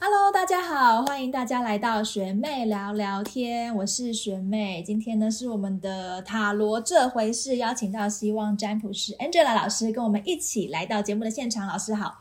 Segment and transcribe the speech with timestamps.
[0.00, 4.82] Hello，大家好，欢迎大家来到学妹聊聊天，我是学妹。
[4.82, 11.66] 今天呢是我们的塔罗这回事，邀请到希望占卜师 Angela 老师跟我们一起来到节目的现场。
[11.66, 12.20] 老师好，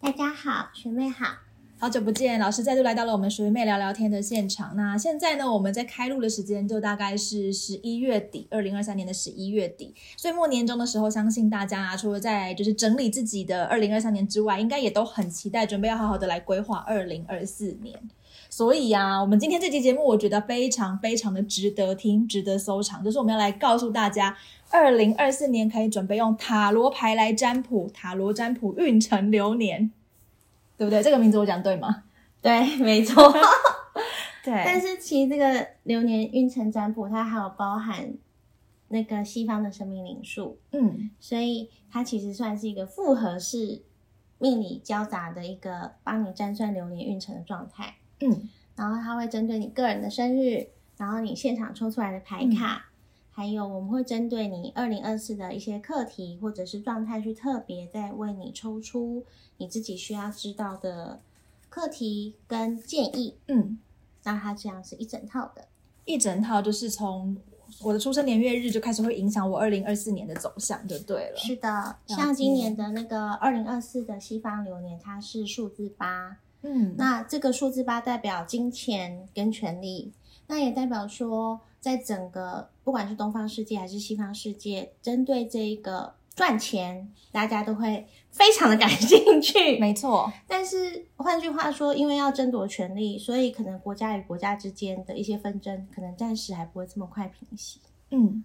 [0.00, 1.45] 大家好，学妹好。
[1.78, 4.74] 好久不见，老师再度来到了我们学妹聊聊天的现场。
[4.76, 9.94] 那现在呢，我们在开录的时间就大概是十一月底，二零二三年的十一月底。
[10.16, 17.94] 岁末年终的时候，相信大家，除了在就是整理自己的二零二三年之外，应该也都很期待，准备要好好的来规划二零二四年。
[18.48, 23.04] 所以呀，我们今天这期节目，我觉得非常非常的值得听，值得收藏。
[23.04, 24.34] 就是我们要来告诉大家，
[24.70, 29.90] 二零二四年可以准备用塔罗牌来占卜，塔罗占卜运程流年。
[30.76, 31.02] 对不对？
[31.02, 32.04] 这个名字我讲对吗？
[32.40, 33.32] 对， 没错。
[34.44, 38.14] 对，但是其实这个流年运程占卜，它还有包含
[38.88, 43.82] 那个西方的生命灵数，嗯，所以它其实算是一个复合式
[44.38, 47.96] 命理交杂的一个帮你占算流年运程的状态。
[48.20, 52.86] 嗯，然后它会针对你个人的生日，然后你现场抽出来的牌卡，
[53.36, 59.26] 还有我们会针对你二零二四的一些课题或者是状态，去特别再为你抽出。
[59.58, 61.20] 你自己需要知道的
[61.68, 63.78] 课题跟建议，嗯，
[64.24, 65.66] 那它这样是一整套的，
[66.06, 67.36] 一整套就是从
[67.82, 71.36] 我的出生年月日就开始会影响我二零二四年的走向，就对了。
[71.36, 80.14] 是的，像今年的那个二零二四的西方流年，它是数字八，嗯，那这个数字八代表金钱跟权力，
[80.46, 86.14] 那也代表说，在整个不管是东方世界还是西方世界，针对这一个。
[86.34, 90.30] 赚钱，大家都会非常的感兴趣，没错。
[90.46, 97.80] 但是换句话说，因为要争夺权力，所以可能国家与国家之间的一些纷争，可能暂时还不会这么快平息。
[98.10, 98.44] 嗯，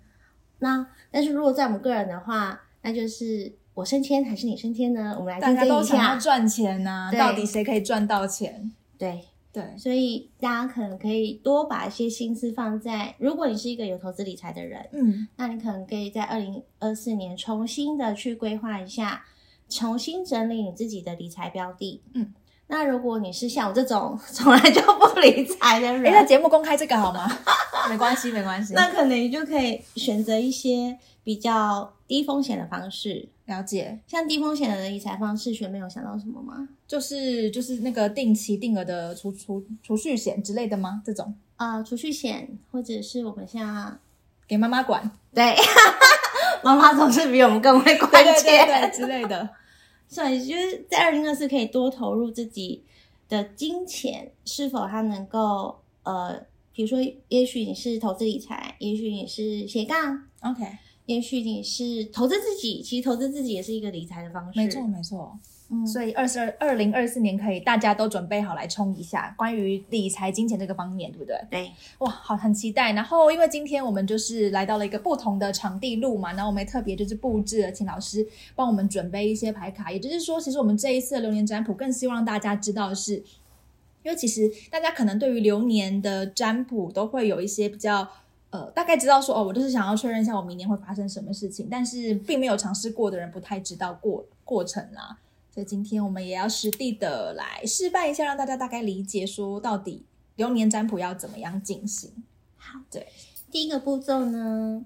[0.60, 5.14] 那但是如果在我们个人的话，那就是我升迁还是你升迁呢？
[5.20, 8.72] 我们来大家都想要赚钱啊，到底谁可以赚到钱？
[8.98, 9.26] 对。
[9.54, 19.26] 对，所以大家可能可以多把一些心思放在，如果你是一个有投资理财的人，嗯，那你可能可以在二零二四年重新的去规划一下，
[19.68, 22.34] 重新整理你自己的理财标的，嗯，
[22.68, 27.30] 那如果你是像我这种 从来就不理财的人，哎，那节目公开这个好吗？
[27.90, 33.28] 没关系，没关系，那可能你就可以选择一些比较低风险的方式。
[33.52, 36.70] 了解，像低风险的理财方式，学妹有想到什么吗？
[36.88, 41.02] 就是就是那个定期定额的储储储蓄险之类的吗？
[41.06, 44.00] 这种啊，储蓄险，或者是我们像
[44.48, 45.56] 给妈妈管，对，
[46.64, 49.50] 妈妈总是比我们更会管钱之类的。
[50.08, 52.84] 所以就是在二零二四可以多投入自己
[53.30, 56.38] 的金钱，是否它能够呃，
[56.74, 60.64] 比如说，也许你是投资理财，也许你是斜杠，OK。
[61.12, 64.60] 也许你是投资自己，其实投资自己也是一个理财的方式。
[64.60, 65.38] 没错，没错。
[65.74, 71.36] 嗯，所以二十二二零二四年可以大家都准备好来冲一下关于理财金钱这个方面，对不对？
[71.50, 71.72] 对。
[72.00, 72.94] 哇，好，很期待。
[72.94, 79.92] 然后因为今天我们就是来到了一个不同的场地录嘛，然后我们也特别就是布置了，请老师帮我们准备一些牌卡。
[79.92, 83.16] 也就是说，其实我们这一次的流年占卜更希望大家知道的是，
[84.04, 88.08] 因为其实大家可能对于流年的占卜都会有一些比较。
[88.52, 95.18] 呃，大概知道说哦，我就是想要确认一下我明年会发生什么事情，但是并没有尝试过的人不太知道过过程啦。
[95.54, 102.12] 所以今天我们也要实地的来示范一下，让大家大概理解说到底流年占卜要怎么样进行。
[102.58, 103.08] 好，对，
[103.50, 104.84] 第一个步骤呢，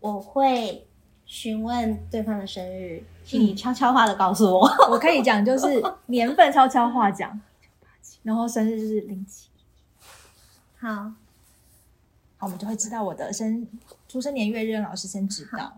[0.00, 0.86] 我会
[1.26, 4.60] 询问对方的生日，请你悄悄话的告诉我。
[4.90, 7.38] 我可以讲就是年份悄悄话讲，
[8.22, 9.48] 然后生日就是零七。
[10.78, 11.12] 好。
[12.42, 13.66] 我们就会知道我的生
[14.08, 15.72] 出生年月日，老师先知道。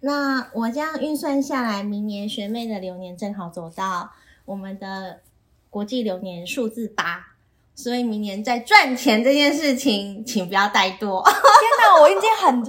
[0.00, 4.10] 那我这样运算下来，明年学妹的流年正好走到
[4.44, 5.20] 我们的
[5.68, 7.34] 国际流年数字八，
[7.74, 11.22] 所以明年在赚钱这件事情，请不要怠惰。
[11.24, 11.34] 天
[11.80, 12.62] 哪，我已经很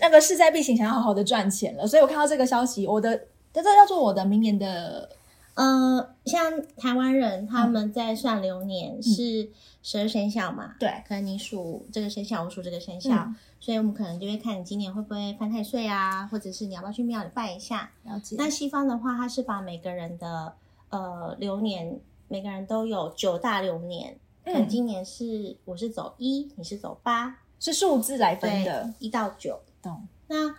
[0.00, 1.86] 那个势在必行，想要好好的赚钱了。
[1.86, 3.16] 所以我看到这个消息，我的
[3.52, 5.17] 这这叫做我的明年的。
[5.58, 6.40] 呃，像
[6.76, 9.50] 台湾人他们在算流年是
[9.82, 10.76] 十二生肖嘛？
[10.78, 17.90] 对，可能你属这个生肖，我属这个生肖，所以我们可能就会看你今年会不会犯太岁啊，或者是你要不要去庙里拜一下。
[18.04, 18.36] 了解。
[18.38, 20.54] 那西方的话，它是把每个人的
[20.90, 24.16] 呃流年，每个人都有九大流年。
[24.44, 24.68] 嗯。
[24.68, 29.58] 今年是我是走一，你是走八，是数字来分的，一到九。
[29.82, 30.06] 懂。
[30.28, 30.54] 那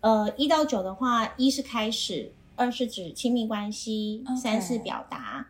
[0.00, 2.30] 呃一到九的话，一是开始。
[2.62, 5.48] 二是指亲密关系，三是表达，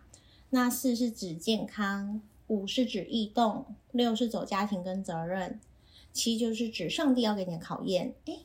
[0.49, 5.61] 那四是指健康，五是指异动，六是走家庭跟责任，
[6.11, 8.14] 七就是指上帝要给你的考验。
[8.25, 8.38] 哎，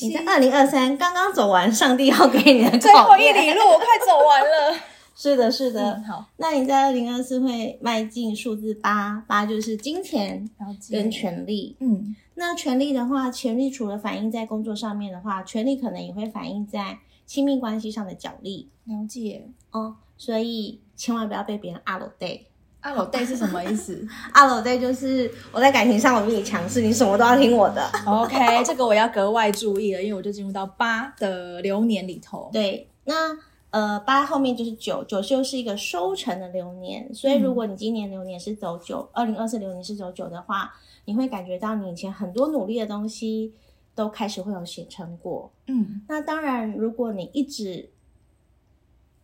[0.00, 4.80] 你在二零二三刚刚走完上帝要给你的最后一里路，我快走完了。
[5.14, 5.94] 是的，是的。
[5.94, 10.48] 嗯好，那你在二零二四会迈进数字八，八就是金钱
[10.90, 11.76] 跟权力。
[11.80, 19.48] 嗯那权力的话，权力除了反映在工作上面的话，权力可能也会反映在亲密关系上的角力了解。
[19.70, 19.96] 哦。
[20.16, 22.42] 所以千万不要被别人阿罗 day。
[22.80, 27.88] 阿罗 day 是什么意思阿罗 day 就是我在感情上我比你强势，你什么都要听我的。
[28.06, 32.50] OK，这个我要格外注意了，因为我就进入到八的流年里头。
[32.52, 33.36] 对，那
[33.70, 40.72] 呃八后面就是九，九就是一个收成的流年，所以如果你今年流年是走九，二零二四流年是走九的话，
[41.04, 43.52] 你会感觉到你以前很多努力的东西
[43.94, 45.50] 都开始会有形成果。
[45.66, 47.90] 嗯那当然，如果你一直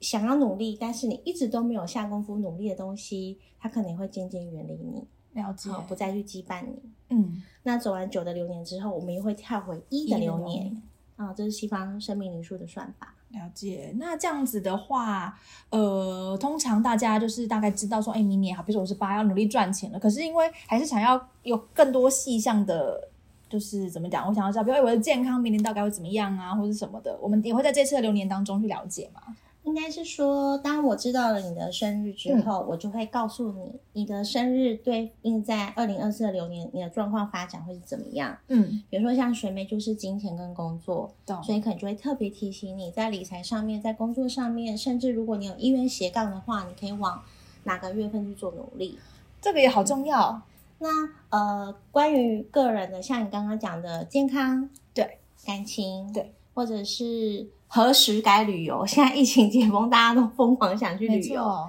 [0.00, 5.70] 想要努力，但是你一直都没有下功夫努力的东西，它可能会渐渐远离你，了解。
[5.70, 6.78] 好，不再去羁绊你。
[7.10, 10.82] 嗯，那走完九的流年之后，我们又会跳回一的流年
[11.16, 13.14] 啊，这是西方生命灵数的算法。
[13.30, 13.92] 了解。
[13.98, 15.38] 那这样子的话，
[15.68, 19.98] 呃，通常大家就是大概知道说，哎，明年好，比如说我是八，要努力赚钱了。
[19.98, 23.10] 可是因为还是想要有更多细项的，
[23.48, 29.22] 就是怎么讲，我想要知道，比如哎我的健康明年大概会怎么样啊，或者什么的，我们也会在这次的流年当中去了解嘛。
[29.64, 38.34] 应该是说，当我知道了你的生日之后，我就会告诉你，你的生日对应在二零二四的流年，你的状况发展会是怎么样。
[38.48, 41.42] 嗯，比如说像学妹就是金钱跟工作，懂。
[41.42, 47.22] 所以可能就会特别提醒你在理财上面，在工作上面，甚至如果你有意愿斜杠的话，你可以往
[47.64, 48.98] 哪个月份去做努力。
[49.42, 50.40] 这个也好重要。
[50.78, 50.88] 那
[51.30, 58.84] 呃，关于个人的，像你刚刚讲的健康、对感情、对，或者是何时该旅游。
[58.86, 61.66] 现在疫情解封，大家都疯狂想去没旅游。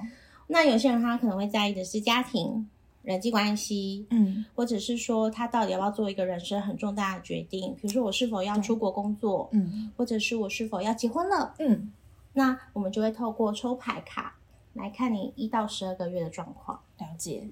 [0.47, 2.69] 那有些人他可能会在意的是家庭、
[3.03, 11.53] 人际关系，嗯或者是说他到底要不要做一个人生很重大的决定，比如说我是否要出国工作，嗯或者是我是否要结婚了。
[11.59, 11.91] 嗯，
[12.33, 14.37] 那我们就会透过抽牌卡
[14.73, 16.79] 来看你一到十二个月的状况。
[16.99, 17.47] 了解。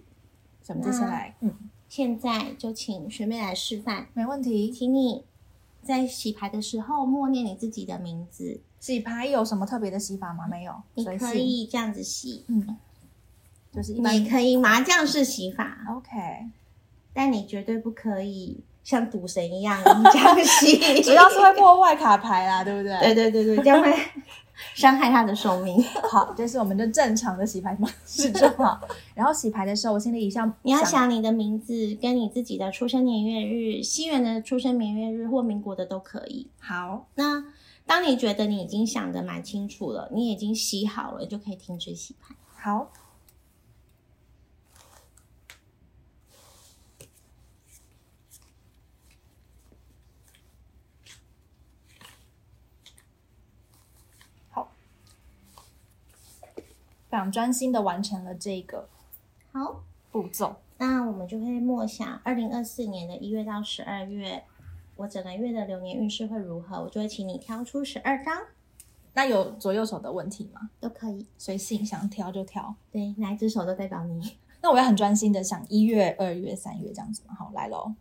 [0.68, 1.54] 那么接下来，嗯，
[1.88, 4.72] 现在就请学妹来示范，没问题。
[4.72, 5.24] 请你
[5.82, 10.46] 在洗牌的时候默念你自己的名字，洗牌有什么特别的洗法吗？
[10.48, 11.34] 没有，你可。
[11.36, 12.78] 以这样子洗，嗯，
[13.74, 16.12] 就是一般你也可以麻将式洗法，OK。
[17.14, 23.00] 但你绝对不可以像赌神一样这样洗， 主要是会破坏卡牌啦，对不对？
[23.14, 23.92] 对对对对，这样会
[24.76, 25.82] 伤害他的寿命。
[26.10, 28.80] 好，这是我们就正常的洗牌方式就好。
[29.16, 36.50] 然后洗牌的时候，我心里一向你要想你的名字跟你自己的出生年月日，西元的出生年月日或民国的都可以。
[36.60, 37.44] 好，那
[37.86, 42.36] 当你觉得你已经想得蛮清楚了，你已经洗好了，就可以停止洗牌。
[42.60, 42.92] 好，
[57.18, 58.88] 非常专心的完成了这个
[59.52, 59.82] 好，
[60.12, 60.58] 步骤。
[60.78, 64.44] 那我们就会默想二零二四年的一月到十二月，
[64.96, 66.80] 我整个月的流年运势会如何？
[66.80, 68.44] 我就会请你挑出十二张，
[69.16, 70.70] 那有左右手的问题吗？
[70.80, 71.26] 都可以。
[71.40, 72.76] 随性，想挑就挑。
[72.92, 74.38] 对，哪一只手都代表你。
[74.62, 77.34] 那我要很专心的想一月、二月、三月这样子嘛。
[77.34, 77.96] 好，来喽。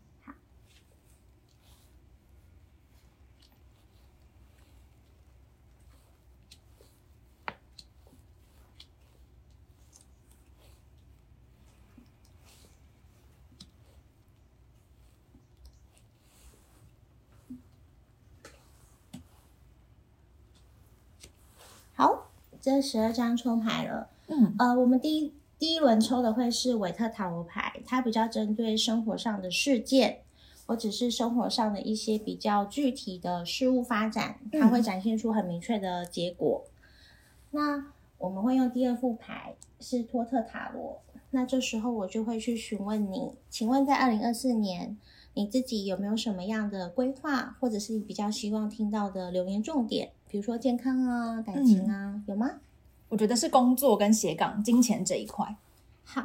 [21.98, 22.28] 好，
[22.66, 24.08] 这十二张抽牌了。
[24.26, 30.22] 嗯，呃，我们第一第一轮抽的会是韦特塔罗牌，它比较针对生活上的事件，
[30.66, 36.64] 或者是生活上的一些比较具体的事物发展，它会展现出很明确的结果。
[37.52, 37.84] 那
[38.18, 44.98] 我们会用第二副牌是托特塔罗，那这时候我就会去询问你，请问在二零二四年，
[45.34, 52.46] 你自己有没有什么样的规划，或者是你比较希望听到的留言重点，比如说健康啊、感情啊，有吗？
[53.08, 55.56] 我觉得是工作跟斜杠、金钱这一块。
[56.04, 56.22] 好，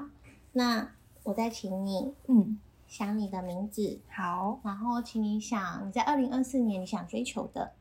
[0.51, 0.91] 那
[1.24, 7.72] 我再请你嗯，想你的名字，好，然后请你想你在二零二四年你想追求的，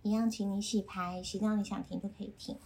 [0.00, 2.56] 一样，请你洗牌，洗到你想停就可以停。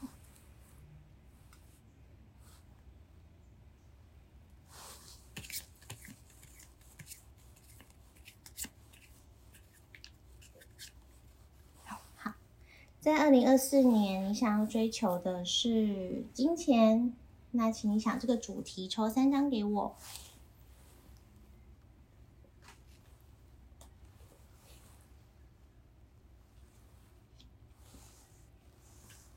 [13.03, 17.13] 在二零二四年你想要追求的是金钱？
[17.51, 19.97] 那请你想这个主题抽三张给我。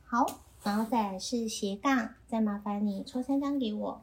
[0.03, 4.01] 好然后再来是斜杠再麻烦你抽三张给我。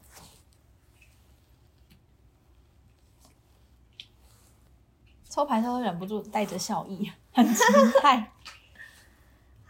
[5.30, 7.62] 抽牌他都忍不住带着笑意很期
[8.02, 8.32] 待。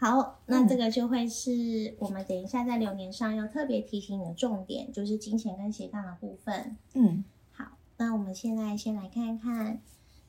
[0.03, 6.75] 好，那这个就会是我们等一下在流年上要特别提醒你的重点，就是金钱跟斜杠的部分。
[6.93, 9.79] 嗯，好，那我们现在先来看看，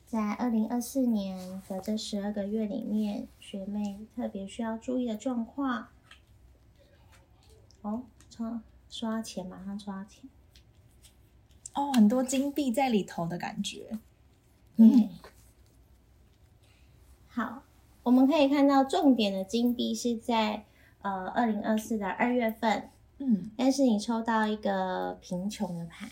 [0.05, 5.89] 在二零二四年的这十二个月里面，学妹特别需要注意的状况。
[7.81, 10.23] 哦，抽收到钱，马上抽到钱。
[11.73, 13.99] 哦，很多金币在里头的感觉。
[14.77, 15.09] 嗯，
[17.27, 17.64] 好，
[18.05, 20.63] 我们可以看到重点的金币是在
[21.01, 26.07] 呃二零二四的二月份，嗯，但是你抽到一个贫穷的牌，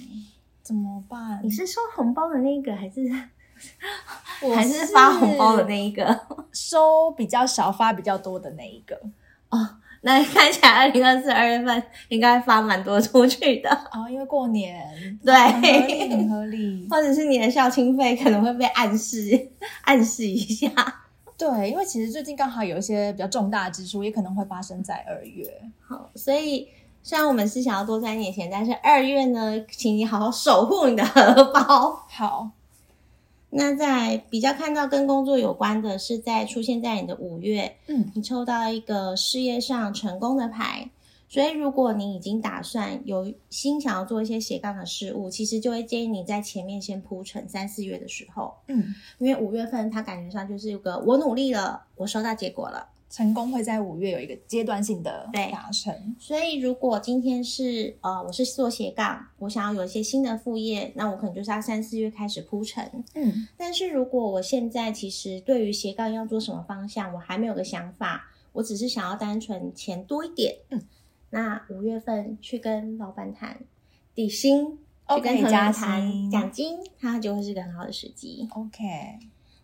[0.64, 1.40] 怎么办？
[1.44, 3.02] 你是收红包的那一个，还是
[4.42, 6.20] 我 还是发红包的那一个？
[6.52, 9.00] 收比较少，发比较多的那一个。
[9.50, 16.88] 哦，那看起来二零二四二月份应该发蛮多出去的，哦，因为过年，对很合理，很合理。
[16.90, 19.52] 或者是你的校庆费可能会被暗示
[19.84, 20.72] 暗示一下。
[21.38, 25.46] 对，因为其实最近刚好有一些比较重大的支出，也可能会发生在二月。
[25.86, 26.68] 好，所以
[27.02, 32.06] 虽然我们是想要多赚一点钱，但是二月呢，请你好好守护你的荷包。
[32.08, 32.50] 好，
[33.50, 40.90] 那在比较看到跟工作有关的是在出现在你的五月，嗯，你抽到一个事业上成功的牌，
[41.34, 52.90] 所以如果你已经打算有心想要做一些斜杠的事物，其实就会建议你在前面先铺陈三四月的时候，嗯，因为五月份它感觉上就是有个我努力了，我收到结果了。
[53.10, 56.16] 成功会在五月有一个阶段性的对达成。
[56.20, 63.04] 所以，如果今天是呃，我是做斜杠，我想要有一些新的副业，那我可能就是要三四月开始铺陈。
[63.14, 70.82] 嗯但是如果我现在其实对于斜杠要做什么方向，我还没有个想法，我只是想要单纯钱多一点，嗯，
[71.34, 73.60] 那五月份去跟老板谈
[74.14, 78.48] 底薪，去 OK，跟同加仁谈薪奖金，它就会是个很好的时机。
[78.52, 78.84] ，OK，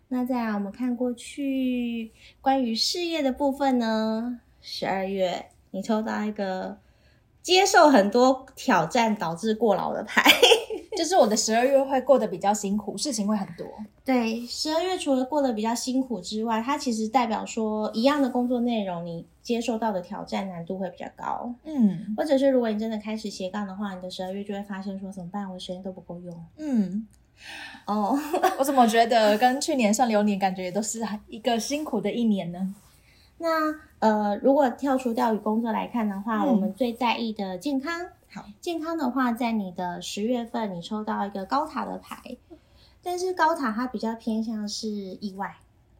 [0.08, 2.10] 那再来，我们看过去
[2.40, 6.76] 关于事业的部分呢，十二月你抽到一个
[7.40, 10.28] 接受很多挑战导致过劳的牌。
[11.00, 13.66] 就是我的十二月会过得比较辛苦，事情会很多。
[14.04, 21.54] 对，十二月除了过得比较辛苦之外，它其实代表说一样的工作内容，你接受到的挑战难度会比较高。
[21.64, 27.06] 嗯或者是如果你真的开始斜杠的话，你的十二月就会发现说怎么办，我的时间都不够用嗯，
[27.86, 28.18] 哦。
[28.60, 32.74] 我怎么觉得跟去年算流年感觉也都是一个辛苦的一年呢？
[33.38, 38.06] 那呃，如果跳出钓鱼工作来看的话，嗯我们最在意的健康。
[38.32, 42.36] 好，健康的话，在你的十月份，你抽到一个高塔的牌，
[43.02, 45.56] 但是高塔它比较偏向是意外，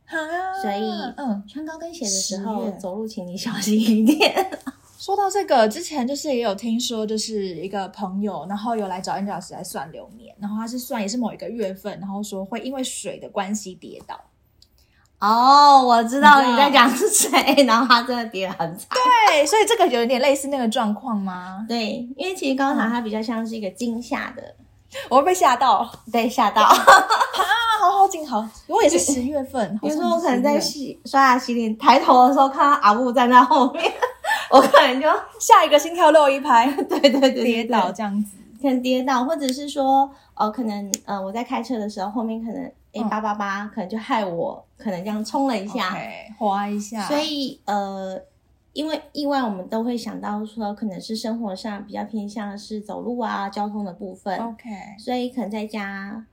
[0.07, 0.15] 啊
[0.63, 4.33] 所以嗯，穿高跟鞋的时候走路，请你小心一点。
[4.97, 14.21] 说到这个，之前就是也有听说，就是一个朋友，然后有来找 Angel 老师来算流年，然后他是算也是某一个月份，然后说会因为水的关系跌倒。
[15.21, 18.89] 哦，我知道你在讲是谁，然后他真的跌得很惨。
[19.29, 21.65] 对，所以这个有点类似那个状况吗？
[21.69, 24.43] 对，因为其实高塔它比较像是一个惊吓的，
[25.11, 25.91] 我会被吓到啊！
[26.11, 26.65] 对，吓到。
[27.81, 33.91] 好好紧好，我也是十月份，比如说我可能在洗刷牙洗脸，抬头的时候看到阿布站在后面，
[34.51, 35.09] 我可能就
[35.39, 38.37] 下一个心跳漏一拍，对对对对跌倒这样子。
[38.61, 43.09] 可能跌倒，或者是说，呃，可能呃我在开车的时候，后面可能诶嗯。
[43.09, 45.97] 八八八，可能就害我可能这样冲了一下
[46.39, 48.21] 滑一下，所以呃，
[48.73, 54.69] 因为意外，我们都会想到说，可能是生活上比较偏向是走路啊、交通的部分，OK，
[54.99, 56.25] 所以可能在家，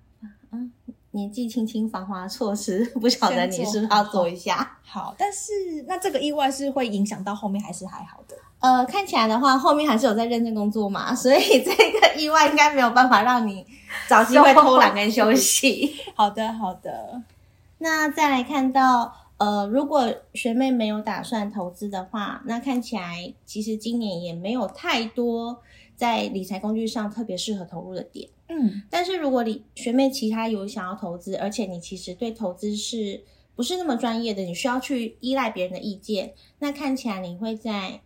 [0.52, 0.72] 嗯，
[1.18, 4.78] 年纪轻轻防滑措施， 不晓得你是不是要做一下？
[4.86, 5.52] 好，但是
[5.88, 8.36] 那这个意外是会影响到后面还是还好的？
[8.60, 13.66] 呃，看起来的话，后面还是有在认真工作嘛，所以这个意外应该没有办法让你
[14.08, 15.96] 找机会偷懒跟休息。
[16.16, 17.22] 好的，好的，
[17.80, 25.62] 那再来看到，呃，如果学妹没有打算投资的话，那看起来其实今年也没有太多
[25.96, 28.28] 在理财工具上特别适合投入的点。
[28.50, 33.24] 嗯但是如果你学妹其他有想要投资，而且你其实对投资是
[33.56, 38.02] 不是那么专业的，你需要去依赖别人的意见，那看起来你会在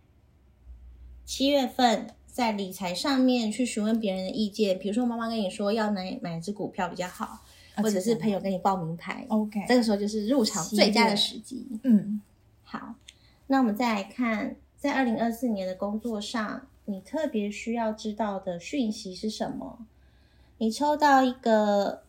[1.24, 7.44] 七月份在理财上面去询问别人的意见，比如说妈妈跟你说要买买只股票比较好，
[7.76, 11.66] 或者是朋友跟你报名牌，OK，这个时候就是入场最佳的时机。
[11.84, 12.20] 嗯
[12.64, 12.94] 好，
[13.46, 19.86] 那我们再来看，在二零二四年的工作上，你特别需要知道的讯息是什么？
[20.62, 22.02] 你抽到一个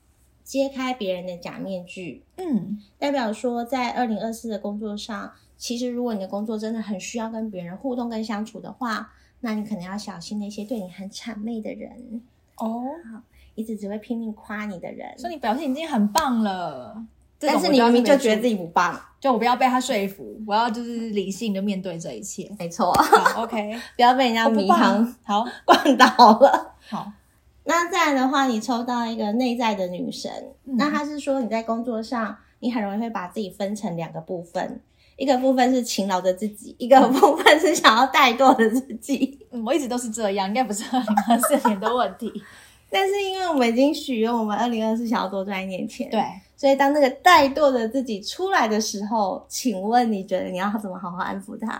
[0.43, 2.79] 揭开别人的假面具，嗯。
[2.99, 12.21] 代表说在二零二四的工作上，其实如果你的工作真的很需要跟别人互动跟相处的话，那你可能要小心那些对你很谄媚的人，
[12.57, 12.83] 哦，
[13.55, 15.17] 一直只会拼命夸你的人。
[15.17, 17.03] 说你表现已经很棒了，
[17.39, 22.55] 但是你明明就觉得自己不棒，就我不要被他说服，我要就是理性的面对这一切。
[22.59, 25.03] 没错，好，OK， 不要被人家迷航。
[25.23, 25.43] 好。
[25.65, 26.05] 灌倒
[26.39, 26.75] 了。
[26.87, 27.11] 好，
[27.65, 30.31] 那再来的话，你抽到一个内在的女神，
[30.65, 34.81] 嗯那她是说你在工作上，你很容易会把自己分成两个部分，
[35.15, 39.39] 一个部分是勤劳的自己，一个部分是想要怠惰的自己。
[39.51, 42.31] 嗯，我一直都是这样，应该不是二零二四年的问题。
[42.89, 46.21] 但是因为我们已经许愿，我们二零二四想要多赚一点钱，对，
[46.55, 51.79] 所以当那个怠惰的自己出来的时候，请问你觉得你要怎么好好安抚他？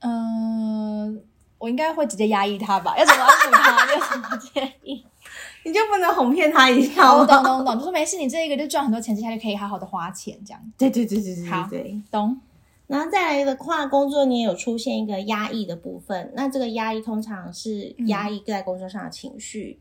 [0.00, 1.22] 嗯，
[1.64, 2.94] 我应该会直接压抑他吧？
[2.98, 3.86] 要怎么安抚他？
[3.86, 5.02] 你有什么建议？
[5.64, 7.42] 你就不能哄骗他一下好，我懂？
[7.42, 12.02] 懂懂，就说没事，你这一个就赚很多钱，接下来就可以好好的花钱，这样对对对对对好对对。
[12.10, 12.38] 懂？
[12.86, 19.80] 然后再来的话，工作你也有出现一个压抑的部分，那这个压抑通常是压抑在工作上的情绪，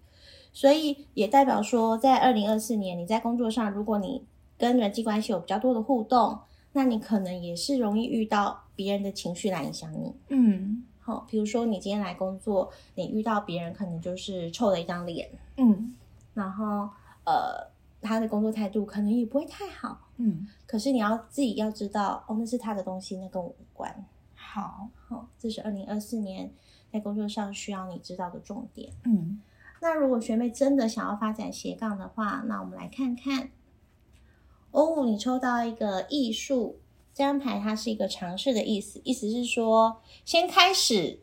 [0.53, 4.23] 所以也代表说，在二零二四年你在工作上，如果你
[4.57, 6.39] 跟人际关系有比较多的互动，
[6.71, 10.13] 那你可能也是容易遇到别人的情绪来影响你。
[10.29, 15.93] 嗯好、比如说你今天来工作，你遇到别人可能就是臭了一张脸，嗯
[16.33, 16.89] 然后
[17.25, 17.69] 呃，
[18.01, 24.05] 他的工作态度可能也不会太好，嗯，可是你要自己要知道，哦，那是他的东西，那跟我无关。
[24.33, 26.51] 好，好，这是二零二四年
[26.91, 28.93] 在工作上需要你知道的重点。
[29.03, 29.41] 嗯
[29.81, 33.49] 那如果学妹真的想要发展斜杠的话，那我们来看看。
[34.71, 36.79] 哦，你抽到一个艺术
[37.13, 41.19] 这张牌，它是一个尝试的意思，意思是说先开始，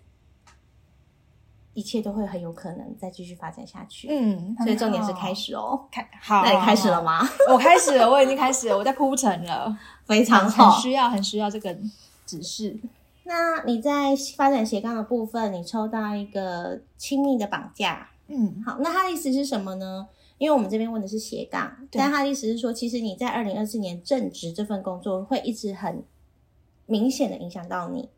[1.75, 4.09] 一切都会很有可能再继续发展下去。
[4.09, 5.87] 嗯，所以重点是开始哦。
[5.91, 7.29] 开好，那你开始了吗？
[7.51, 10.79] 我开始了，我已经开始了，我在铺陈了， 非常很好。
[10.81, 11.77] 需要很需要这个
[12.25, 12.79] 指示。
[13.25, 20.07] 那你在发展斜杠的部分，你抽到一个亲密的绑架，嗯好，那它的意思是什么呢？
[20.41, 26.03] 因为我们这边问的是斜杠，但他的意思是说，其实你在二零二四年正职这份工作会一直很
[26.87, 28.09] 明显的影响到你，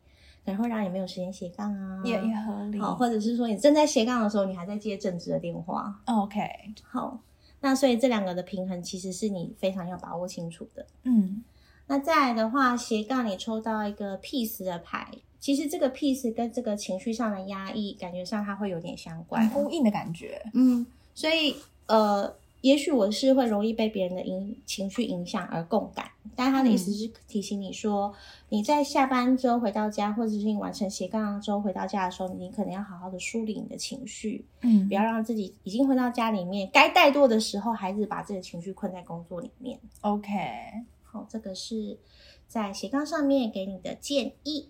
[0.45, 2.79] 可能会让你没有时间斜杠啊，也也合理。
[2.79, 6.01] 好，或者是说你正在斜杠的时候，你还在接正职的电话。
[6.05, 6.39] OK，
[6.81, 7.19] 好，
[7.59, 10.87] 那所以这两个的平衡其实是你非常要把握清楚的。
[11.03, 11.43] 嗯
[11.87, 15.05] 那再来的话，斜杠你抽到一个 peace 的牌，
[15.41, 19.49] 其实这个 peace 跟这个情绪上的压抑，感觉上它会有点相关。
[19.49, 20.41] 呼应的感觉。
[20.53, 21.57] 嗯，所以
[21.87, 28.13] 呃，也许我是会容易被别人的影情绪影响而共感，但他的意思是提醒你说，
[28.49, 39.77] 你在下班之后回到家，或者是你完成斜杠之后回到家的时候，你可能要好好的梳理你的情绪，嗯不要让自己已经回到家里面该怠惰的时候，还是把自己的情绪困在工作里面。
[40.01, 40.31] OK，
[41.03, 41.97] 好，这个是
[42.47, 44.69] 在斜杠上面给你的建议。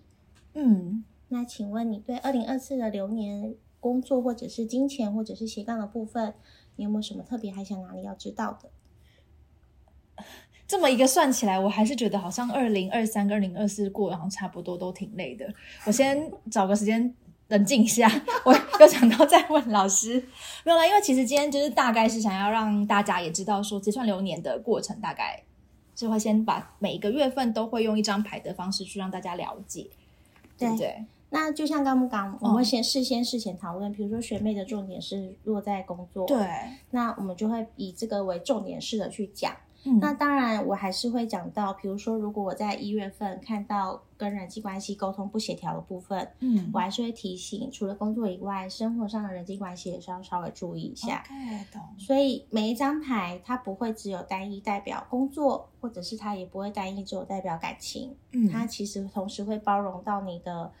[0.54, 6.34] 嗯，那请问你对二零二四的流年工作，或者是金钱，或者是斜杠的部分，
[6.76, 8.68] 你有没有什么特别还想哪里要知道的？
[10.66, 15.46] 这么一个算起来，我还是觉得好像二零二三跟二零二四过得好像差不多，都挺累的。
[15.84, 17.14] 我先找个时间
[17.48, 18.10] 冷静一下，
[18.44, 20.26] 我 又想到再问老师，
[20.64, 25.42] 没有啦，因为其实今天就是大概是想要让大家也知道说结算流年的过程，大概
[25.94, 29.90] 是会先把每一个月份都会用一张牌的方式去让大家了解，
[30.56, 31.04] 对不对？
[31.34, 36.48] 那就像刚刚我们先事先事前讨论，比如说学妹的重点是落在工作，对，
[36.92, 39.52] 那我们就会以这个为重点式的去讲。
[39.86, 51.22] 嗯那当然，我还是会讲到，比如说，如果我在一月份看到跟人际关系沟通不协调的部分，嗯我还是会提醒，除了工作以外，生活上的人际关系也是要稍微注意一下。
[51.26, 60.72] OK，懂，所以每一张牌它不会只有单一代表工作，或者是它也不会单一只有代表感情，嗯它其实同时会包容到你的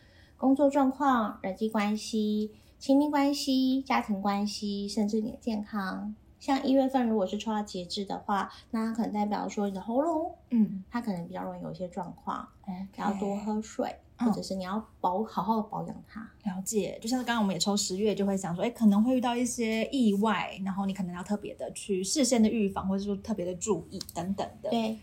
[0.44, 6.14] 工作状况、人际关系、亲密关系、家庭关系，甚至你的健康。
[6.38, 16.20] 像一月份如果是抽到节制的话，那它可能代表说你的喉咙，嗯它可能比较容易有一些状况，，OK，要多喝水，嗯或者是你要保好好的保养它。
[16.42, 24.98] 了解，就像是刚刚我们也抽十月，就会想说，哎，可能会遇到一些意外，然后你可能要特别的去事先的预防，或者说特别的注意等等的，对，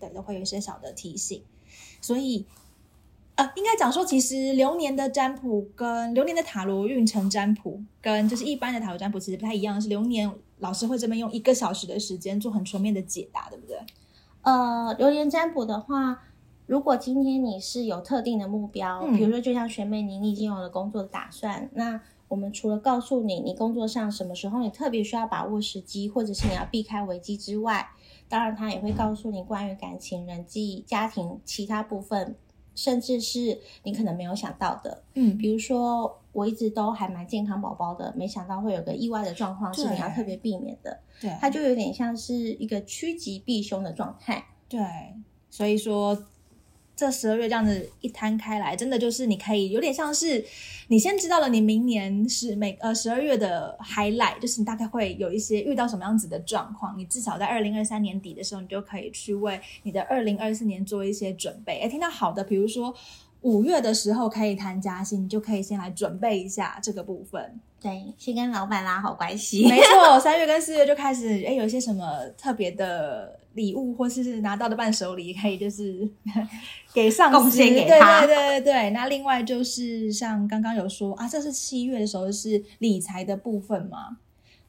[0.00, 1.40] 对，都会有一些小的提醒。
[2.00, 2.44] 所以，
[3.36, 13.76] 呃，应该讲说，其实流年的占卜跟流年的塔罗运程占卜，跟就是一般的塔罗占卜其实不太一样，是流年老师会这边用一个小时的时间做很全面的解答，对不对？
[14.42, 16.22] 呃，流年占卜的话，
[16.66, 27.88] 如果今天你是有特定的目标，嗯比如说就像学妹你，你已经有了工作的打算，那我们除了告诉你你工作上什么时候你特别需要把握时机，或者是你要避开危机之外，
[28.28, 32.36] 当然他也会告诉你关于感情、人际、家庭其他部分
[32.74, 35.02] 甚至是你可能没有想到的。
[35.14, 41.00] 嗯，比如说，我一直都还蛮健康宝宝的，没想到会有个意外的状况是你要特别避免的。
[41.20, 44.44] 对，它就有点像是一个趋吉避凶的状态。
[44.68, 44.80] 对，
[45.50, 46.26] 所以说。
[46.96, 50.44] 这十二月这样子一摊开来，真的就是你可以有点像是
[50.88, 61.80] 你先知道了你明年是每呃十二月的 highlight，就是你大概会有一些遇到什么样子的状况，你至少在二零二三年底的时候，你就可以去为你的二零二四年做一些准备。
[61.80, 62.94] 哎，听到好的，比如说
[63.44, 67.58] 五月的时候可以谈加薪，你就可以先来准备一下这个部分。
[67.80, 69.68] 对，先跟老板拉好关系。
[69.68, 72.04] 没错，三月跟四月就开始，哎，有一些什么
[72.36, 73.38] 特别的。
[73.54, 76.10] 礼物或是拿到的伴手礼，可以就是
[76.92, 78.90] 给上司，对对对对对。
[78.90, 84.16] 那另外就是像刚刚有说啊，这是七月的时候是理财的部分嘛。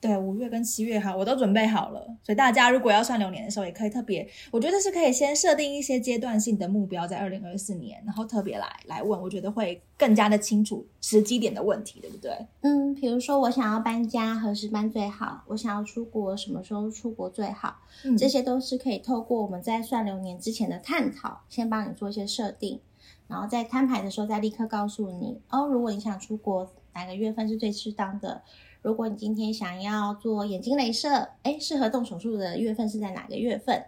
[0.02, 12.32] 对，五月跟七月哈，我都准备好了，所以大家如果要算流年的时候，也可以特别，我觉得是可以先设定一些阶段性的目标，在二零二四年，然后特别来来问，我觉得会更加的清楚时机点的问题，对不对？
[12.62, 15.44] 嗯，比如说我想要搬家，何时搬最好？
[15.48, 17.76] 我想要出国，什么时候出国最好？
[18.04, 22.80] 嗯，这些都是可以透过我们在算流年之前的探讨，先帮你做一些设定，
[23.28, 28.44] 然后在摊牌的时候再立刻告诉你哦，如果你想出国，哪个月份是最适当的？
[28.86, 33.84] 如果你今天想要做眼睛镭射，哎，适合动手术的月份是在哪个月份？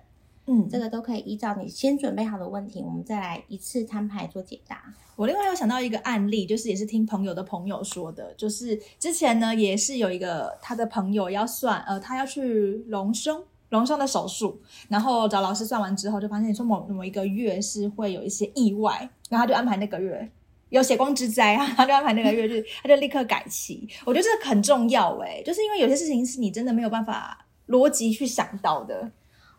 [0.47, 4.91] 嗯，这个都可以依照你先准备好的问题，我们再来一次摊牌做解答。
[5.15, 20.27] 我另外又想到一个案例，就是也是听朋友的朋友说的，就是之前呢也是有一个他的朋友要算，呃，他要去隆胸，隆胸的手术，然后找老师算完之后，就发现说某某一个月是会有一些意外，然后他就安排那个月。
[20.69, 23.88] 有血光之灾啊，他就安排那个月日，他就立刻改期。
[24.06, 29.12] 我觉得这个很重要哎，就是因为有些事情是你真的没有办法逻辑去想到的。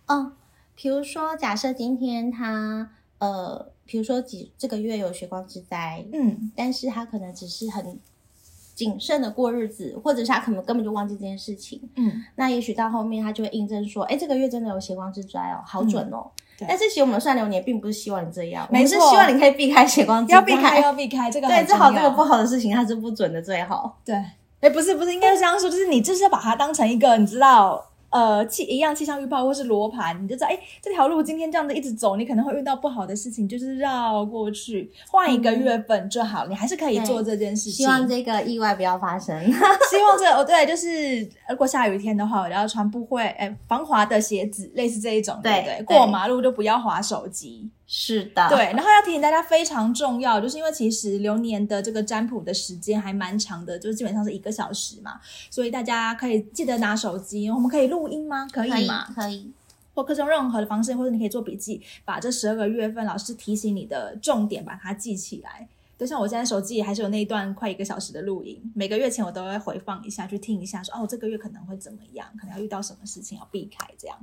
[0.06, 0.32] 哦，
[0.74, 7.98] 比如说假设今天他呃，比如说几这个月有血光之灾，嗯，但是他可能只是很
[8.74, 16.30] 谨慎的过日子，或者是他可能根本就忘记这件事情，嗯，那也许到后面他就会印证说，哎，这个月真的有血光之灾哦，好准哦。
[16.66, 21.46] 但是其实我们算流年并不是希望你这样，没是希望你可以避开血光之，要避开要避开这个。
[21.46, 23.98] 对，最好这个不好的事情它是不准的最好。
[24.04, 24.14] 对，
[24.60, 27.84] 哎，不是不是，应该是这样说，就是你就是要把它当成一个，你知道。
[28.10, 37.72] 呃，气一样气象预报或是罗盘，你就知道，哎，这条路今天这样子一直走，你可能会遇到不好的事情，就是绕过去，换一个月份就好，你还是可以做这件事情。
[37.72, 39.38] 希望这个意外不要发生。
[39.90, 45.84] 希望这哦，对，就是如果下雨天的话，我要穿不会哎防滑的鞋子，类似这一种，对对？
[45.84, 47.70] 过马路就不要滑手机。
[47.90, 55.18] 是的，对，然后要提醒大家非常重要，就是因为其实流年的这个占卜的时间还蛮长的，就是基本上是一个小时嘛，
[55.50, 58.46] 所以大家可以记得拿手机，我们可以录音吗？
[58.52, 59.06] 可以吗？
[59.14, 59.50] 可以，
[59.94, 65.66] 或可以用任何的方式，或者你可以做笔记，把这十二个月份老师提醒你的重点把它记起来。
[65.98, 74.16] 就像我现在手机还是有那一段快一个小时的录音，每个月前我都会回放一下，去听一下，说哦这个月可能会怎么样，可能要遇到什么事情要避开这样。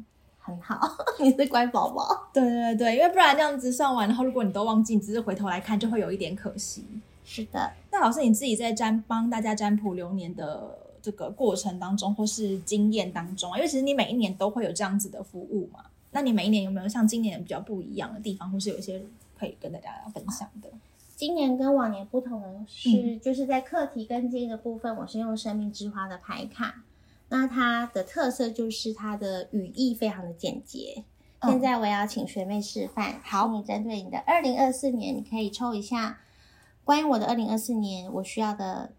[0.46, 0.80] 很好，
[1.20, 2.30] 你是乖宝宝。
[2.32, 6.86] 对对对，因为不然这样子算完，然后如果你都忘记，你只是回头来看，就会有一点可惜。
[7.24, 15.80] 是的，那老师你自己在占帮大家占卜流年的这个过程当中，或是经验当中啊，因为其实你每一年都会有这样子的服务嘛，
[16.12, 19.02] 那你每一年有没有像今年比较不一样的地方，或是有一些
[19.40, 20.70] 可以跟大家分享的？
[21.16, 26.84] 今年跟往年不同的是，就是在课题跟进的部分，我是用生命之花的牌卡。
[27.30, 31.04] 那它的特色就是它的语义非常的简洁。
[31.42, 36.20] 现在我要请学妹示范，好，你针对你的二零二四年，你可以抽一下
[36.84, 38.94] 关于我的二零二四年我需要的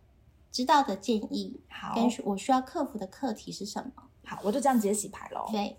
[0.53, 4.05] 知道的建议，好，跟我需要克服的课题是什么？
[4.25, 5.49] 好，我就这样直接洗牌喽。
[5.51, 5.77] 对，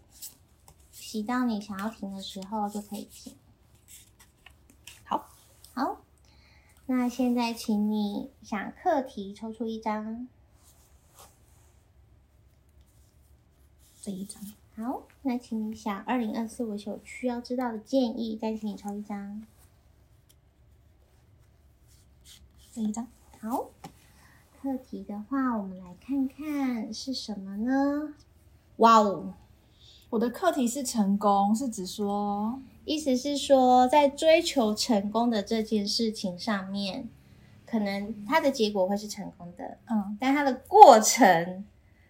[0.91, 3.33] 洗到你想要停的时候就可以停。
[5.05, 5.29] 好，
[5.73, 6.01] 好，
[6.87, 10.27] 那现在请你想课题抽出一张。
[14.07, 14.41] 这一张
[14.77, 19.45] 好，那请你想二零二四我有需要知道的建议，再请你抽一张。
[22.71, 23.05] 这一张
[23.41, 23.71] 好，
[24.61, 28.13] 课题的话，我们来看看是什么呢？
[28.77, 29.33] 哇哦，
[30.09, 37.09] 我的课题是成功，是指说，意思是说，在追求成功的这件事情上面，
[37.65, 41.65] 可能它的结果会是成功的，嗯，但它的过程。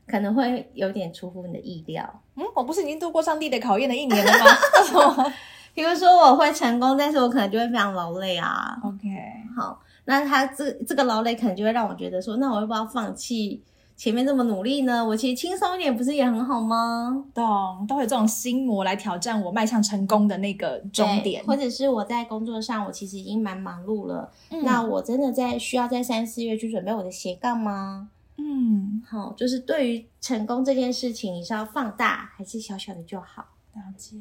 [0.07, 2.21] 可能会有点出乎你的意料。
[2.35, 5.33] 嗯，我不是已经度过上帝的考验的一年了吗？
[5.75, 8.75] 比如说我会成功，但是我可能就会非常劳累啊。
[8.83, 9.07] OK，
[9.55, 13.61] 好，那他这这个劳累可能就会让我觉得说，那我要不要放弃
[13.95, 15.05] 前面这么努力呢？
[15.05, 17.23] 我其实轻松一点，不是也很好吗？
[17.31, 24.31] 懂，都会有这种心魔来挑战我迈向成功的那个终点，或者是我在工作上，我其实已经蛮忙碌了。
[24.63, 28.09] 那我真的在需要在三四月去准备我的斜杠吗？
[28.37, 33.47] 嗯，好，就是对于成功这件事情，你是要放大还是小小的就好？
[33.73, 34.17] 了解。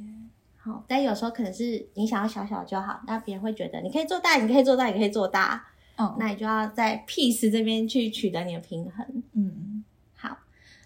[0.57, 5.67] 好，但有时候可能是你想要小小就好，那别人会觉得你可以做大，你可以做大，你可以做大。
[5.97, 9.23] 哦，那你就要在 peace 这边去取得你的平衡。
[9.33, 10.39] 嗯，好。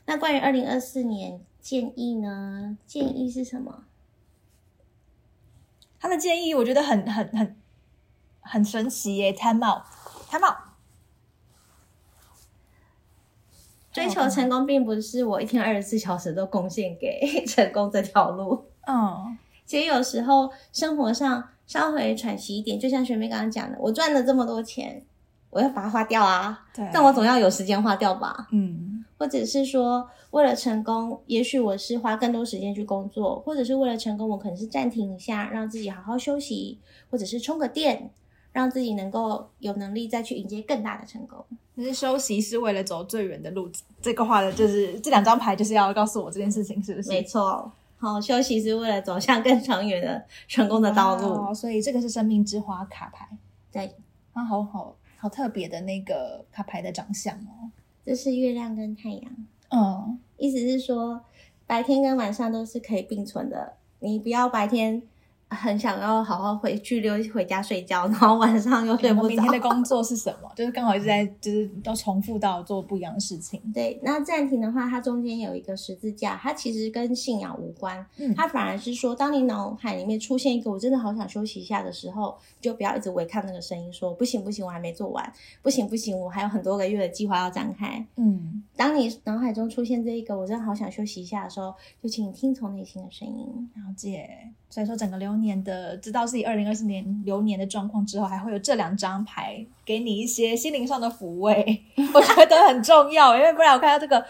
[0.07, 2.77] 那关于二零二四年建议呢？
[2.87, 3.85] 建议是什么？
[5.99, 7.57] 他的建议我觉得很很很
[8.40, 10.69] 很神奇耶！Time out，Time out。
[13.92, 18.64] 追求成功并不是我一天二十四小时都贡献给 成功这条路。
[18.87, 19.37] 嗯。
[19.66, 25.00] 其实有时候生活上稍微喘息一点，就像学妹刚刚讲的，我赚了这么多钱，
[25.48, 26.66] 我要把它花掉啊。
[26.74, 26.88] 对。
[26.92, 28.48] 但我总要有时间花掉吧。
[28.50, 29.05] 嗯。
[29.16, 38.11] 或者是说，为了成功，也许我是花更多时间去工作，或者是为了成功，我可能是暂停一下，让自己好好休息，或者是充个电，
[38.53, 41.45] 让自己能够有能力再去迎接更大的成功。
[41.77, 43.71] 可是休息是为了走最远的路，
[44.03, 47.09] 这个话的就是这两张牌就是要告诉我这件事情，是不是？
[47.09, 47.71] 没错。
[47.97, 53.29] 好，休息是为了走向更长远的成功的道路，哦所以这个是生命之花卡牌。
[53.71, 53.95] 对，
[54.33, 57.71] 啊，好好好特别的那个卡牌的长相哦，
[58.05, 59.47] 这是月亮跟太阳。
[59.69, 61.23] 嗯，意思是说
[61.67, 65.03] 白天跟晚上都是可以并存的，你不要白天。
[65.51, 69.29] 很想要好好回去溜回家睡觉，然后晚上又睡不着。
[69.29, 70.51] 明天的工作 是什么？
[70.55, 73.61] 就是刚好一直在，就是都重复到做不一样的事情。
[73.75, 78.07] 对，那暂停的话，它中间有一个十字架，它其实跟信仰无关。
[78.17, 85.33] 嗯，它反而是说，当你脑海里面出现一个“我真的好想休息一下”的时候，就不要一直违抗那个声音，说“不行不行，我还没做完，
[85.63, 94.29] 不行不行，我还有很多个月的计划要展开。”嗯，当你脑海中出现这一个“我真的好想休息一下”的时候，就请你听从内心的声音，了解。
[94.73, 103.37] 所以说，整个流年的知道自己二零二四年流年的状况之后，还会有这两张牌给你一些心灵上的抚慰， 我觉得很重要。
[103.37, 104.24] 因为不然我看到这个，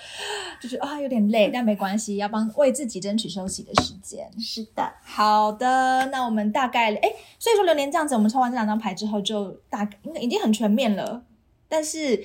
[0.61, 4.31] 就是啊有点累，但没关系，要帮为自己争取休息的时间。
[4.38, 11.23] 是的，好的，那我们大概哎，所以说流年这样子，我们抽完这两张牌之后，就大概应该已经很全面了。
[11.68, 12.25] 但是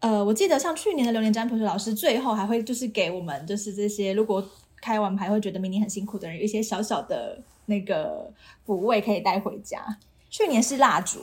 [0.00, 4.44] 呃，我记得像去年的流年占卜老师最后还会就是给我们就是这些如果。
[4.84, 8.30] 开完牌会觉得明年很辛苦的人，有一些小小的那个
[8.66, 9.82] 抚慰可以带回家。
[10.28, 11.20] 去年是蜡烛，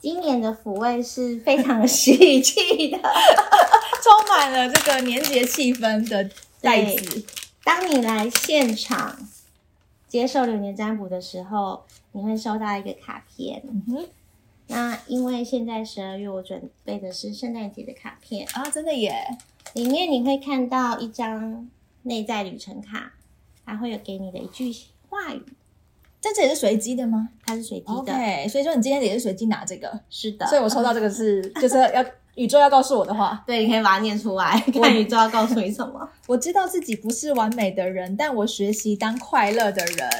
[0.00, 2.96] 今年的抚慰是非常喜气的，
[4.02, 6.30] 充满了这个年节气氛的
[6.62, 7.26] 袋子。
[7.62, 9.28] 当你来现场
[10.08, 13.62] 接受流年占卜的时候，你会收到一个卡片。
[13.68, 14.08] 嗯哼，
[14.68, 19.36] 那因为现在十二月，我准备的是圣诞节的卡片啊，真的耶！
[19.74, 21.68] 里面你会看到一张。
[22.06, 23.12] 内在旅程卡，
[23.64, 24.72] 还会有给你的一句
[25.08, 25.42] 话语，
[26.22, 27.28] 但这也是随机的吗？
[27.44, 27.92] 它是随机的。
[27.92, 30.46] OK，所以说你今天也是随机拿这个，是的。
[30.46, 36.08] 所以我抽到这个是，就是要宇宙要告诉我的话， 对，你可以把它念出来，看宇宙要告诉你什么。
[36.26, 40.10] 我知道自己不是完美的人，但我学习当快乐的人，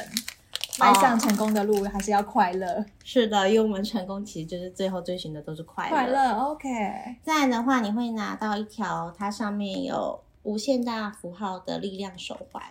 [0.79, 2.85] 迈向成功的路还是要快乐。
[3.03, 5.89] 是的，因为我们成功其实就是最后追寻的都是快乐。
[5.89, 6.67] 快乐，OK。
[7.23, 10.19] 再来的话，你会拿到一条，它上面有。
[10.47, 12.63] 无限大符号的力量手环，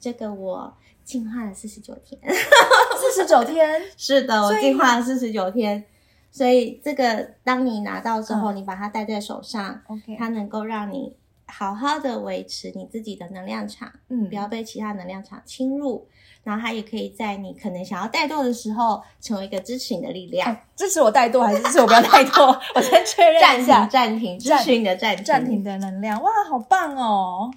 [0.00, 2.18] 这个我进化了四十九天，
[2.98, 5.84] 四十九天， 是的，我进化了四十九天，
[6.30, 9.82] 所以这个当你拿到之后，你把它戴在手上
[10.18, 11.14] 它能够让你
[11.50, 16.06] 好好的维持你自己的能量场，嗯，不要被其他能量场侵入。
[16.42, 20.56] 然后它也可以在你可能想要怠惰的时候，成为一个支持你的力量。
[20.74, 22.58] 支持我怠惰，还是支持我不要怠惰？
[22.74, 23.86] 我先确认一下。
[23.86, 26.20] 暂停，支持你的暂暂停的能量。
[26.22, 27.52] 哇，好棒哦！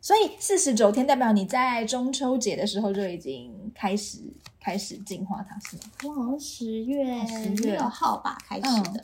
[0.00, 4.18] 所以四十九天代表你在中秋节的时候就已经开始
[4.60, 5.82] 开始进化它，是吗？
[6.04, 9.02] 我好像十月十月六号吧开始的，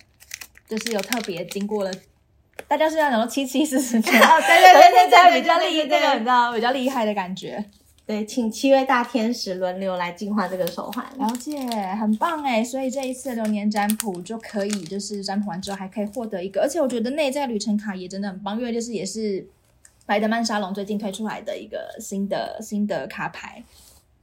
[0.67, 1.93] 就是有特别经过了。
[2.67, 7.65] 大家是要讲到七七四十九， 对对对对，比较厉害，这个你知道比较厉害的感觉。
[8.07, 11.05] 对，请七位大天使轮流来净化这个手环。
[11.17, 11.59] 了解，
[11.99, 12.63] 很棒哎！
[12.63, 19.47] 所以这一次流年占卜就可以，就是占卜完之后还可以获得一个，而且我觉得内在旅程卡也真的很棒，因为就是也是
[20.05, 23.65] 白德曼沙龙最近推出来的一个新的新的卡牌，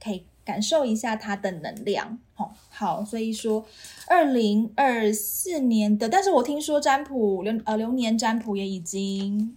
[0.00, 2.18] 可以感受一下它的能量。
[2.34, 3.64] 好，好，所以说
[4.06, 9.54] 二零二四年的，但是我听说占卜流呃流年占卜也已经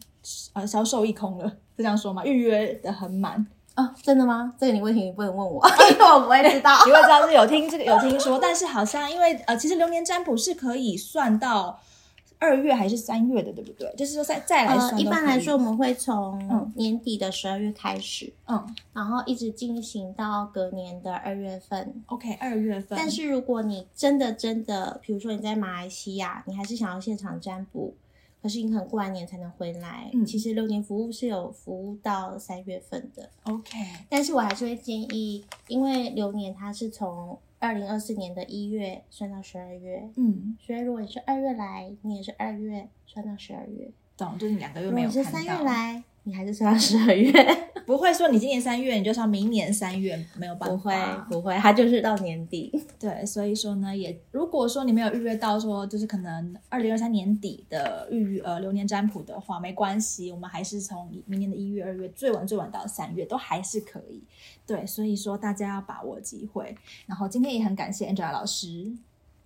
[0.54, 2.26] 呃销售一空了，是这样说吗？
[2.26, 3.46] 预约的很满。
[3.74, 4.54] 啊，真的吗？
[4.58, 6.78] 这个你问题你不能问我，因为我不会知道。
[6.88, 11.78] 你会知道是有听这个有听说， 但是好像因为呃，其实流年占卜是可以算到
[12.40, 13.94] 二月还是三月的，对不对？
[13.98, 22.04] 就是说再再来算、呃，一般来说，我们会嗯从年底的十二月开始，嗯然后一直进行到隔年的二月份。
[22.08, 22.98] ，OK，二月份。
[22.98, 27.94] 但是如果你真的真的，比如说你在马来西亚，你还是想要现场占卜，
[28.42, 30.10] 可是你可能过完年才能回来。
[30.14, 33.78] 嗯其实六年服务是有服务到三月份的，OK，
[34.10, 47.32] 但是我还是会建议，因为流年它是从二零二四年的一月算到十二月，嗯，所以如果你是二月来，你也是二月算到十二月；懂，就是你两个月如没有看果你是三月，来，你还是算到十二月。
[47.86, 50.76] 不会说你今年三月，你就算明年三月，没有办法。
[50.76, 50.96] 不会
[51.30, 52.72] 不会，它就是到年底。
[53.00, 64.24] 对，所以说呢，也如果说你没有预约到说，就是可能二零二三年底的预呃流年占卜的话，没关系，我们还是从明年的一月、二月最晚最晚到三月都还是可以。
[64.66, 66.76] 对，所以说大家要把握机会。
[67.06, 68.92] 然后今天也很感谢 Angela 老师，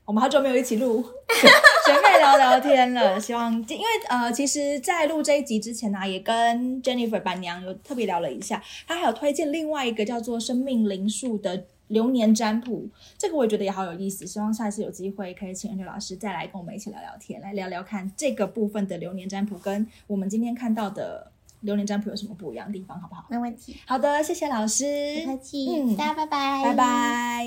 [0.10, 1.04] 我们好久没有一起录
[1.86, 3.19] 学妹聊聊天了。
[3.22, 14.26] 希望因为呃，其实，在录这一集之前呢、也跟 Jennifer 板娘有特别聊了一下，她还有推荐另外一个叫做生命灵数的流年占卜，这个我也觉得也好有意思。
[14.26, 23.28] 希望下一次有机会可以请 Angela 老师再来跟我们一起聊聊天，来聊聊看这个部分的流年占卜跟我们今天看到的流年占卜有什么不一样的地方，好不好？
[23.30, 24.86] 没问题，好的，谢谢老师，
[25.24, 27.45] 不客气，嗯大家拜拜，拜拜。